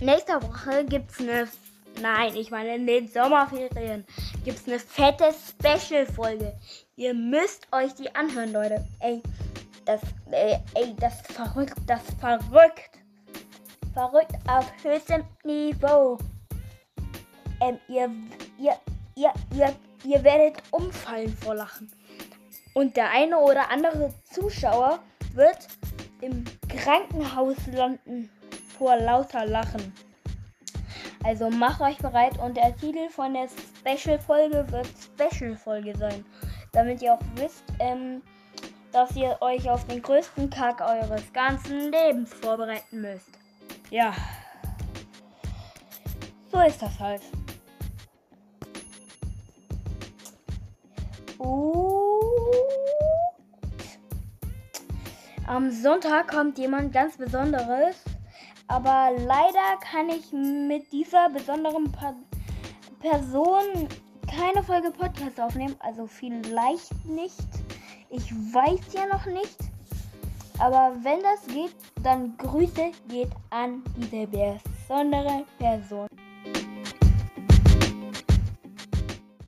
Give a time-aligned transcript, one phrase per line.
[0.00, 1.48] nächste Woche gibt es eine.
[2.00, 4.04] Nein, ich meine in den Sommerferien
[4.44, 6.54] gibt es eine fette Special-Folge.
[6.94, 8.86] Ihr müsst euch die anhören, Leute.
[9.00, 9.20] Ey,
[9.84, 10.00] das,
[10.30, 13.00] ey, ey, das verrückt, das verrückt.
[13.94, 16.18] Verrückt auf höchstem Niveau.
[17.60, 18.10] Ähm, ihr,
[18.58, 18.76] ihr,
[19.16, 21.90] ihr, ihr, ihr werdet umfallen vor Lachen.
[22.74, 25.00] Und der eine oder andere Zuschauer
[25.34, 25.66] wird
[26.20, 28.30] im Krankenhaus landen
[28.78, 29.92] vor lauter Lachen.
[31.24, 36.24] Also macht euch bereit und der Titel von der Special-Folge wird Special-Folge sein.
[36.72, 38.22] Damit ihr auch wisst, ähm,
[38.92, 43.30] dass ihr euch auf den größten Kack eures ganzen Lebens vorbereiten müsst.
[43.90, 44.12] Ja.
[46.50, 47.22] So ist das halt.
[55.46, 57.96] Am Sonntag kommt jemand ganz Besonderes,
[58.68, 62.14] aber leider kann ich mit dieser besonderen pa
[63.00, 63.88] Person
[64.26, 67.48] keine Folge Podcast aufnehmen, also vielleicht nicht.
[68.10, 69.56] Ich weiß ja noch nicht.
[70.58, 76.08] Aber wenn das geht, dann Grüße geht an diese besondere Person.